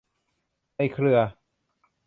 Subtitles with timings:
[0.75, 1.19] ในเครือ